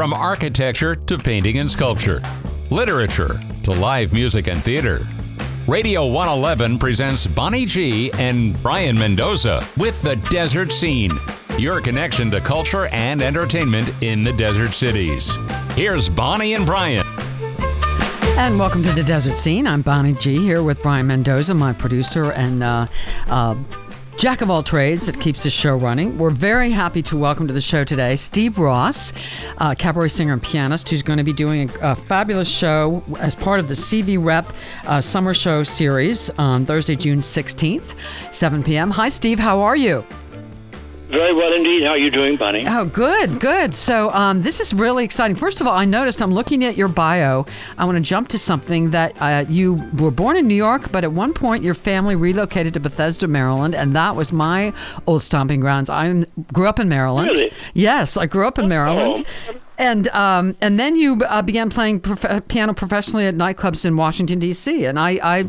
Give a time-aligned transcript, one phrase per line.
[0.00, 2.22] From architecture to painting and sculpture,
[2.70, 5.06] literature to live music and theater.
[5.68, 11.10] Radio 111 presents Bonnie G and Brian Mendoza with The Desert Scene,
[11.58, 15.36] your connection to culture and entertainment in the desert cities.
[15.74, 17.06] Here's Bonnie and Brian.
[18.38, 19.66] And welcome to the Desert Scene.
[19.66, 22.86] I'm Bonnie G here with Brian Mendoza, my producer and uh,
[23.28, 23.54] uh,
[24.16, 26.18] jack of all trades that keeps the show running.
[26.18, 29.12] We're very happy to welcome to the show today Steve Ross,
[29.58, 33.34] uh, cabaret singer and pianist, who's going to be doing a, a fabulous show as
[33.34, 34.46] part of the CV Rep
[34.86, 37.94] uh, Summer Show series on Thursday, June 16th,
[38.32, 38.90] 7 p.m.
[38.90, 39.38] Hi, Steve.
[39.38, 40.04] How are you?
[41.10, 41.82] Very well indeed.
[41.82, 42.64] How are you doing, Bonnie?
[42.68, 43.74] Oh, good, good.
[43.74, 45.34] So um, this is really exciting.
[45.34, 47.46] First of all, I noticed I'm looking at your bio.
[47.76, 51.02] I want to jump to something that uh, you were born in New York, but
[51.02, 54.72] at one point your family relocated to Bethesda, Maryland, and that was my
[55.08, 55.90] old stomping grounds.
[55.90, 57.28] I grew up in Maryland.
[57.30, 57.52] Really?
[57.74, 59.24] Yes, I grew up in Maryland.
[59.48, 59.54] Oh.
[59.80, 64.38] And um, and then you uh, began playing prof- piano professionally at nightclubs in Washington
[64.38, 64.84] D.C.
[64.84, 65.44] And I, I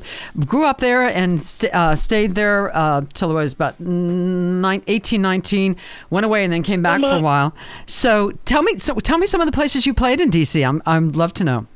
[0.45, 5.21] grew up there and st- uh, stayed there uh, till I was about nine, 18,
[5.21, 5.75] 19,
[6.09, 7.53] Went away and then came back for a while.
[7.87, 10.63] So tell me, so tell me some of the places you played in D.C.
[10.63, 11.67] I'm I'd love to know.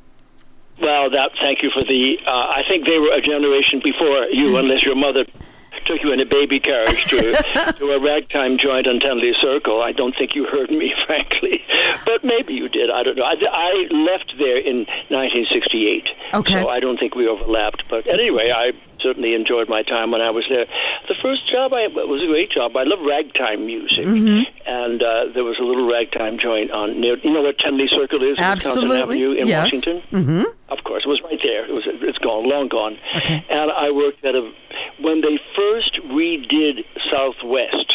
[0.81, 1.31] Well, that.
[1.42, 2.17] Thank you for the.
[2.25, 5.25] Uh, I think they were a generation before you, unless your mother
[5.86, 9.81] took you in a baby carriage to, to a ragtime joint on Tenley Circle.
[9.81, 11.61] I don't think you heard me, frankly,
[12.05, 12.89] but maybe you did.
[12.89, 13.23] I don't know.
[13.23, 16.61] I, I left there in 1968, Okay.
[16.63, 17.83] so I don't think we overlapped.
[17.89, 20.66] But anyway, I certainly enjoyed my time when I was there.
[21.08, 22.75] The first job I it was a great job.
[22.75, 24.06] I love ragtime music,
[24.66, 27.17] and uh, there was a little ragtime joint on near.
[27.19, 28.38] You know where Tenley Circle is?
[28.38, 28.41] Wisconsin
[28.89, 29.02] Absolutely.
[29.02, 29.63] Avenue in Yes.
[29.66, 30.02] Washington.
[30.11, 30.44] Mm-hmm.
[30.69, 31.66] Of course, it was right there.
[31.66, 31.83] It was.
[31.86, 32.97] It's gone, long gone.
[33.17, 33.45] Okay.
[33.50, 34.52] And I worked at a
[34.99, 37.93] when they first redid Southwest.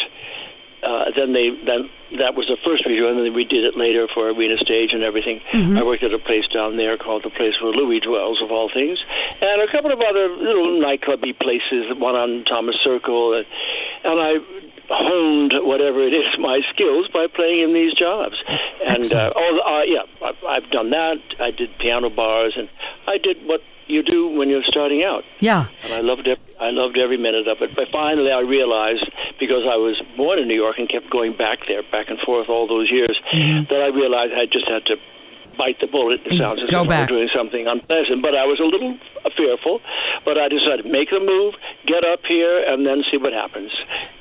[0.83, 4.07] Uh, then they then that was the first redo, and then they redid it later
[4.11, 5.39] for Arena Stage and everything.
[5.77, 8.67] I worked at a place down there called the place where Louis dwells, of all
[8.67, 8.97] things,
[9.41, 11.95] and a couple of other little nightclubby places.
[11.97, 13.45] One on Thomas Circle, and,
[14.03, 14.39] and I
[14.89, 18.35] honed whatever it is my skills by playing in these jobs.
[18.47, 19.35] And uh, Excellent.
[19.35, 21.17] all uh, yeah, I, I've done that.
[21.39, 22.69] I did piano bars, and
[23.07, 23.61] I did what
[23.91, 25.67] you do when you're starting out Yeah.
[25.83, 26.39] and I loved it.
[26.59, 27.75] I loved every minute of it.
[27.75, 29.09] But finally, I realized
[29.39, 32.49] because I was born in New York and kept going back there, back and forth
[32.49, 33.65] all those years, mm-hmm.
[33.71, 34.95] that I realized I just had to
[35.57, 36.21] bite the bullet.
[36.25, 37.09] It sounds as go if back.
[37.09, 38.97] I was doing something unpleasant, but I was a little
[39.37, 39.81] fearful.
[40.25, 43.71] But I decided make the move, get up here, and then see what happens.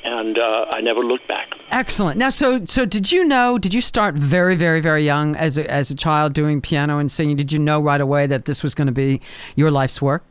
[0.05, 1.49] And uh, I never looked back.
[1.71, 2.19] Excellent.
[2.19, 3.59] Now, so so did you know?
[3.59, 7.11] Did you start very, very, very young as a, as a child doing piano and
[7.11, 7.37] singing?
[7.37, 9.21] Did you know right away that this was going to be
[9.57, 10.25] your life's work?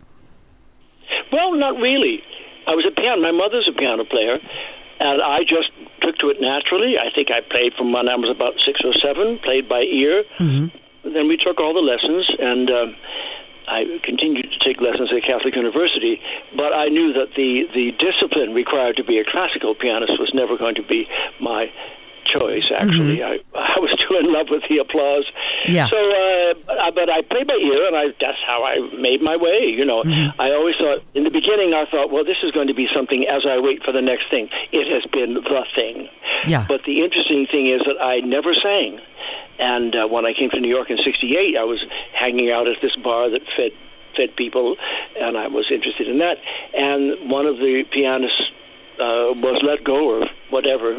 [1.32, 2.24] Well, not really.
[2.68, 3.22] I was a piano.
[3.22, 4.38] My mother's a piano player,
[5.00, 5.72] and I just
[6.02, 6.98] took to it naturally.
[6.98, 10.24] I think I played from when I was about six or seven, played by ear.
[10.40, 10.78] Mm-hmm.
[11.14, 12.96] Then we took all the lessons, and um,
[13.68, 16.22] I continued to take lessons at Catholic University.
[16.56, 20.58] But I knew that the the discipline required to be a classical pianist was never
[20.58, 21.08] going to be
[21.40, 21.72] my
[22.30, 22.70] choice.
[22.78, 25.26] Actually, I, I was too in love with the applause.
[25.66, 25.90] Yeah.
[25.90, 29.22] So, uh, but, I, but I played by ear, and I, that's how I made
[29.22, 29.66] my way.
[29.66, 30.04] You know,
[30.38, 33.26] I always thought in the beginning, I thought, well, this is going to be something
[33.26, 34.50] as I wait for the next thing.
[34.72, 35.42] It has been the
[35.76, 36.08] thing.
[36.48, 36.66] Yeah.
[36.68, 39.02] But the interesting thing is that I never sang.
[39.60, 41.84] And uh, when I came to New York in '68, I was
[42.14, 43.72] hanging out at this bar that fed
[44.16, 44.76] fed people,
[45.20, 46.38] and I was interested in that.
[46.74, 48.42] And one of the pianists
[49.00, 50.96] uh, was let go or whatever,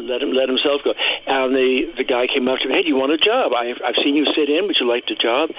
[0.00, 0.94] let him let himself go.
[1.26, 3.52] And the the guy came up to me, hey, do you want a job?
[3.52, 4.66] I, I've seen you sit in.
[4.66, 5.50] Would you like the job?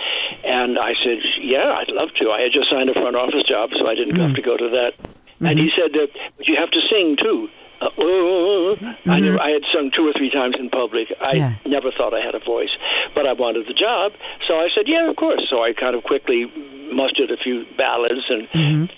[0.43, 2.31] And I said, yeah, I'd love to.
[2.31, 4.69] I had just signed a front office job, so I didn't have to go to
[4.69, 4.93] that.
[5.39, 7.47] And he said, uh, but you have to sing too.
[7.79, 11.13] Uh, oh, I, knew, I had sung two or three times in public.
[11.21, 11.53] I Yeah.
[11.65, 12.71] never thought I had a voice,
[13.13, 14.13] but I wanted the job,
[14.47, 16.51] so I said, "Yeah, of course." So I kind of quickly
[16.91, 18.47] mustered a few ballads and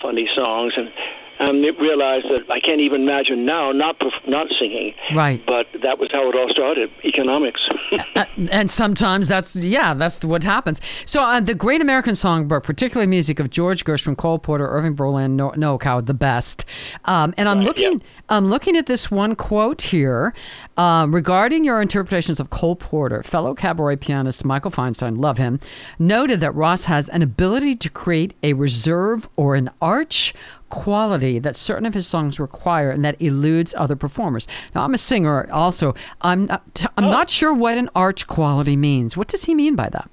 [0.00, 0.90] funny songs, and
[1.40, 4.94] um, realized that I can't even imagine now not perf- not singing.
[5.14, 5.42] Right.
[5.46, 6.90] But that was how it all started.
[7.04, 7.60] Economics.
[8.16, 10.80] Uh, and sometimes that's yeah, that's what happens.
[11.04, 15.36] So uh, the Great American Songbook, particularly music of George Gershwin, Cole Porter, Irving Berlin,
[15.36, 16.64] no- Coward, the best.
[17.04, 18.06] Um, and I'm Right, looking, yeah.
[18.28, 20.34] I'm looking at this one quote here
[20.76, 23.22] um, regarding your interpretations of Cole Porter.
[23.22, 25.58] Fellow cabaret pianist Michael Feinstein, love him,
[25.98, 30.32] noted that Ross has an ability to create a reserve or an arch
[30.70, 34.48] quality that certain of his songs require and that eludes other performers.
[34.74, 35.94] Now, I'm a singer also.
[36.22, 39.16] I'm not, t- I'm not sure what an arch quality means.
[39.16, 40.10] What does he mean by that?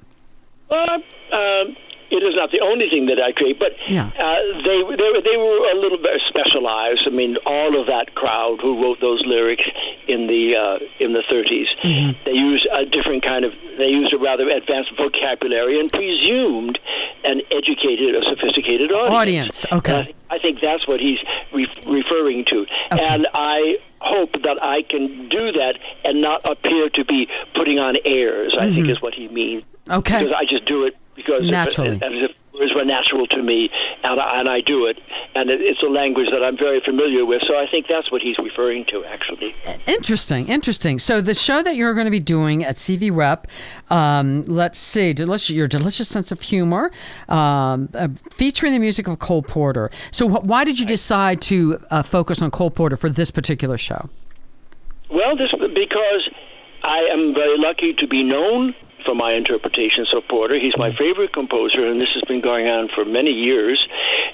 [0.70, 1.64] Well, uh,
[2.10, 4.08] it is not the only thing that I create, but Yeah.
[4.18, 7.04] uh, they, they were- they were a little bit specialized.
[7.06, 9.64] I mean, all of that crowd who wrote those lyrics
[10.08, 12.12] in the uh, in the 30s, Mm-hmm.
[12.26, 16.80] they used a different kind of they used a rather advanced vocabulary and presumed
[17.24, 19.12] an educated or sophisticated audience.
[19.22, 20.00] Audience, okay.
[20.00, 21.20] And I think that's what he's
[21.54, 23.04] re- referring to, Okay.
[23.04, 27.96] and I hope that I can do that and not appear to be putting on
[28.06, 28.56] airs.
[28.60, 29.64] I think is what he means.
[29.64, 30.00] Mm-hmm.
[30.00, 30.20] Okay.
[30.24, 32.00] Because I just do it because Naturally.
[32.02, 33.70] if words were natural to me,
[34.04, 35.00] and I, and I do it,
[35.36, 37.42] and it, it's a language that I'm very familiar with.
[37.48, 39.56] So I think that's what he's referring to, actually.
[39.86, 41.00] Interesting, interesting.
[41.00, 43.48] So the show that you're going to be doing at CV Rep,
[43.90, 46.92] um, let's see, delicious, your delicious sense of humor,
[47.30, 49.90] um, uh, featuring the music of Cole Porter.
[50.12, 53.78] So wh- why did you decide to uh, focus on Cole Porter for this particular
[53.78, 54.10] show?
[55.10, 56.30] Well, this because
[56.84, 58.76] I am very lucky to be known
[59.08, 60.60] for my interpretations of Porter.
[60.60, 63.80] He's my favorite composer, and this has been going on for many years.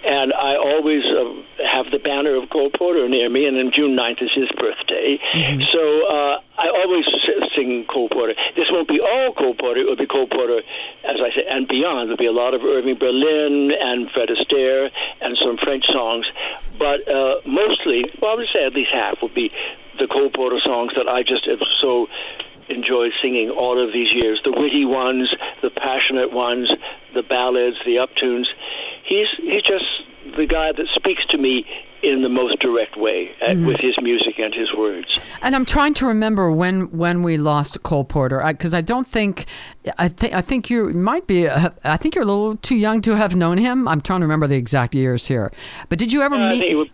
[0.04, 1.30] And I always uh,
[1.62, 5.22] have the banner of Cole Porter near me, and then June 9th is his birthday.
[5.70, 7.06] So uh, I always
[7.56, 8.34] sing Cole Porter.
[8.56, 9.82] This won't be all Cole Porter.
[9.82, 10.66] It will be Cole Porter,
[11.06, 12.10] as I said, and beyond.
[12.10, 14.90] There'll be a lot of Irving Berlin and Fred Astaire
[15.22, 16.26] and some French songs.
[16.80, 19.52] But uh, mostly, well, I would say at least half will be
[20.00, 22.08] the Cole Porter songs that I just have so
[22.70, 24.40] enjoyed singing all of these years.
[24.44, 25.30] The witty ones,
[25.62, 26.70] the passionate ones,
[27.14, 28.46] the ballads, the uptunes.
[29.06, 29.86] He's he's just
[30.38, 31.66] the guy that speaks to me
[32.02, 35.08] in the most direct way uh, with his music and his words.
[35.42, 39.46] And I'm trying to remember when when we lost Cole Porter because I, don't think
[39.98, 43.02] I think I think you might be uh, I think you're a little too young
[43.02, 43.88] to have known him.
[43.88, 45.52] I'm trying to remember the exact years here.
[45.90, 46.88] But did you ever Uh, meet was,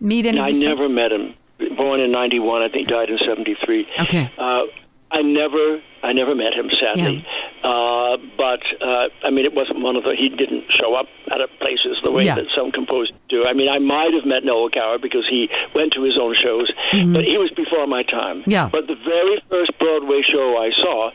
[0.00, 0.40] meet any?
[0.40, 1.34] I never met him.
[1.76, 3.86] Born in '91, I think died in '73.
[4.00, 4.32] Okay.
[4.38, 4.62] Uh,
[5.12, 7.26] I never, I never met him, sadly.
[7.64, 10.14] Uh, but uh, I mean, it wasn't one of the.
[10.16, 12.36] He didn't show up at a places the way Yeah.
[12.36, 13.42] that some composers do.
[13.46, 16.70] I mean, I might have met Noel Coward because he went to his own shows,
[17.12, 18.42] but he was before my time.
[18.42, 18.50] Mm-hmm.
[18.50, 18.68] Yeah.
[18.70, 21.10] But the very first Broadway show I saw,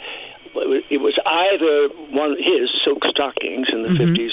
[0.92, 4.32] it was either one of his Silk Stockings in the 50s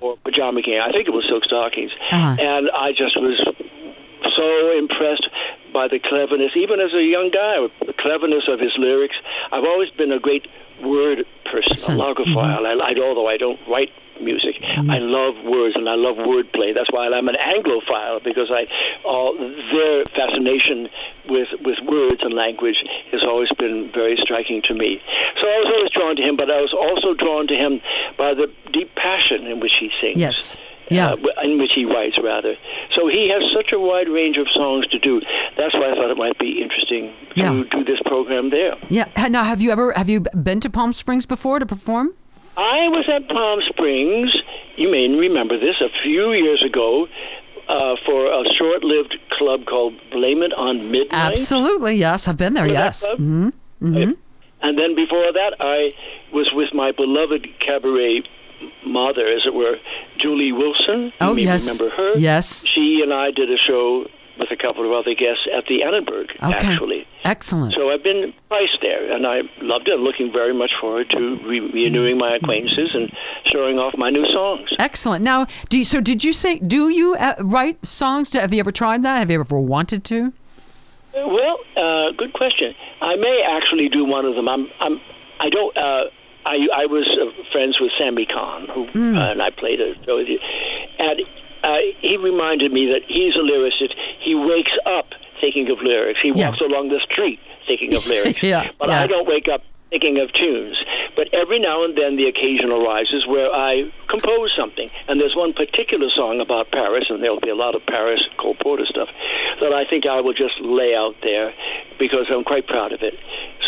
[0.00, 0.80] or Pajama King.
[0.82, 2.36] I think it was Silk Stockings, Uh-huh.
[2.40, 3.38] and I just was
[4.36, 5.26] so impressed
[5.72, 9.16] by the cleverness, even as a young guy, the cleverness of his lyrics.
[9.50, 10.46] I've always been a great
[10.82, 12.00] word person, a hmm.
[12.00, 12.66] logophile.
[12.66, 13.90] I, I, although I don't write
[14.20, 14.90] music, hmm.
[14.90, 16.74] I love words and I love wordplay.
[16.74, 18.66] That's why I'm an Anglophile because I
[19.04, 20.88] all their fascination
[21.28, 22.76] with with words and language
[23.10, 25.00] has always been very striking to me.
[25.40, 27.80] So I was always drawn to him, but I was also drawn to him
[28.16, 30.58] by the deep passion in which he sings Yes.
[30.90, 31.12] Yeah.
[31.12, 32.54] uh, in which he writes rather.
[32.96, 35.20] So he has such a wide range of songs to do.
[35.56, 37.62] That's why I thought it might be interesting to Yeah.
[37.70, 38.74] do this program there.
[38.90, 39.06] Yeah.
[39.28, 42.14] Now, have you ever have you been to Palm Springs before to perform?
[42.56, 44.30] I was at Palm Springs.
[44.76, 47.08] You may remember this a few years ago.
[47.68, 51.12] Uh, for a short-lived club called Blame It on Midnight.
[51.30, 51.94] Absolutely.
[51.94, 52.64] Yes, I've been there.
[52.64, 53.00] Remember Yes.
[53.06, 53.18] club?
[53.18, 53.48] hmm
[54.60, 55.88] And then before that, I
[56.32, 58.24] was with my beloved cabaret
[58.92, 59.76] mother, as it were,
[60.20, 61.04] Julie Wilson.
[61.06, 61.66] You Oh may yes.
[61.80, 62.18] remember her.
[62.18, 62.64] Yes.
[62.74, 64.06] She and I did a show
[64.38, 66.66] with a couple of other guests at the Annenberg, Okay.
[66.72, 67.06] actually.
[67.22, 67.74] Excellent.
[67.76, 69.94] So I've been twice there, and I loved it.
[69.94, 73.12] I'm looking very much forward to re- renewing my acquaintances and
[73.52, 74.68] showing off my new songs.
[74.78, 75.22] Excellent.
[75.22, 78.32] Now, do you, so did you say do you uh, write songs?
[78.32, 79.18] Have you ever tried that?
[79.18, 80.32] Have you ever wanted to?
[81.14, 82.74] Well, uh, good question.
[83.02, 84.48] I may actually do one of them.
[84.48, 84.98] I'm, I'm,
[85.40, 85.76] I don't.
[85.76, 86.04] Uh,
[86.44, 89.16] I, I was uh, friends with Sammy Cahn, who Hmm.
[89.16, 90.38] uh, and I played a show with you,
[90.98, 91.22] and
[91.62, 93.94] uh, he reminded me that he's a lyricist.
[94.20, 95.06] He wakes up
[95.40, 96.18] thinking of lyrics.
[96.22, 96.48] He Yeah.
[96.50, 98.42] walks along the street thinking of lyrics.
[98.42, 99.02] Yeah, but yeah.
[99.02, 99.62] I don't wake up
[100.02, 100.74] thinking of tunes.
[101.16, 104.88] But every now and then the occasion arises where I compose something.
[105.08, 108.56] And there's one particular song about Paris, and there'll be a lot of Paris Cole
[108.60, 109.08] Porter stuff,
[109.60, 111.52] that I think I will just lay out there
[111.98, 113.14] because I'm quite proud of it.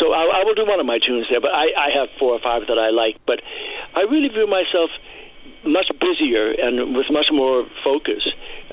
[0.00, 2.32] So I, I will do one of my tunes there, but I, I have four
[2.32, 3.16] or five that I like.
[3.26, 3.40] But
[3.94, 4.90] I really view myself
[5.64, 8.22] much busier and with much more focus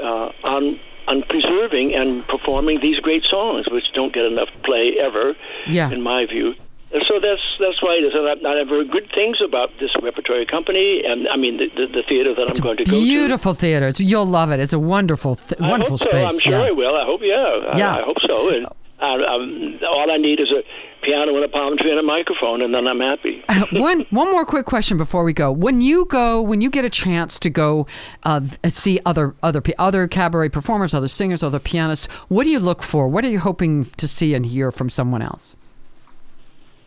[0.01, 5.36] uh, on on preserving and performing these great songs, which don't get enough play ever,
[5.68, 5.89] Yeah.
[5.89, 6.53] in my view.
[6.93, 8.13] And so that's that's why it is.
[8.13, 11.67] And I, I have heard good things about this repertory company, and I mean the,
[11.69, 13.01] the, the theater that I'm going to go to.
[13.01, 13.88] Beautiful theater.
[13.88, 14.60] It's, you'll love it.
[14.60, 16.10] It's a wonderful, th- wonderful so.
[16.10, 16.33] space.
[16.33, 16.67] I'm sure yeah.
[16.67, 16.95] I will.
[16.95, 17.77] I hope, yeah.
[17.77, 17.95] Yeah.
[17.95, 18.50] I, I hope so.
[18.53, 18.67] And
[19.00, 20.63] I, all I need is a
[21.01, 23.43] piano and a palm tree and a microphone, and then I'm happy.
[23.71, 25.51] one one more quick question before we go.
[25.51, 27.88] When you go, when you get a chance to go
[28.24, 32.83] uh, see other other other cabaret performers, other singers, other pianists, what do you look
[32.83, 33.07] for?
[33.07, 35.55] What are you hoping to see and hear from someone else?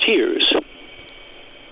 [0.06, 0.54] Tears.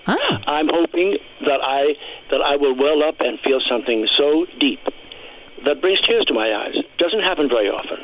[0.05, 0.41] Ah.
[0.47, 1.95] I'm hoping that I
[2.29, 4.79] that I will well up and feel something so deep
[5.65, 6.75] that brings tears to my eyes.
[6.97, 7.99] Doesn't happen very often.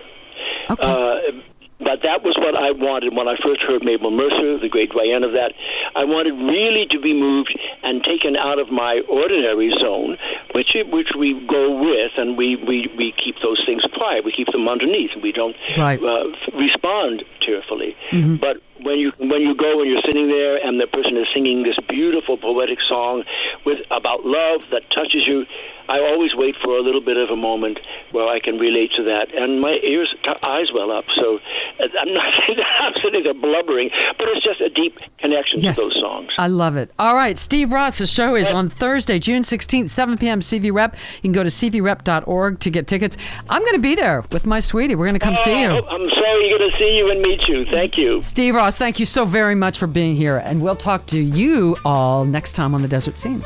[0.69, 0.88] Okay.
[0.88, 1.41] Uh,
[1.79, 5.24] but that was what I wanted when I first heard Mabel Mercer, the great doyenne
[5.24, 5.53] of that.
[5.95, 10.17] I wanted really to be moved and taken out of my ordinary zone,
[10.53, 14.25] which which we go with, and we, we, we keep those things quiet.
[14.25, 15.12] We keep them underneath.
[15.24, 16.00] We don't Right.
[16.03, 17.95] uh, respond tearfully.
[18.39, 21.62] But when you when you go and you're sitting there and the person is singing
[21.63, 23.24] this beautiful poetic song
[23.65, 25.46] with about love that touches you,
[25.88, 27.79] I always wait for a little bit of a moment
[28.12, 31.05] where I can relate to that, and my ears, t- eyes well up.
[31.22, 34.98] So uh, I'm not saying that I'm sitting there blubbering, but it's just a deep
[35.19, 35.75] connection Yes.
[35.75, 36.29] to those songs.
[36.38, 36.91] I love it.
[37.00, 40.39] All right, Steve Ross, the show is on Thursday, June 16th, 7 p.m.
[40.41, 40.96] CV Rep.
[41.17, 43.17] You can go to cvrep.org to get tickets.
[43.50, 44.96] I'm going to be there with my sweetie.
[44.96, 45.67] We're going to come see you.
[45.69, 47.65] Oh, I'm sorry you're going to see you and meet you.
[47.65, 48.22] Thank you.
[48.22, 51.75] Steve Ross, thank you so very much for being here, and we'll talk to you
[51.83, 53.43] all next time on the Desert Scene.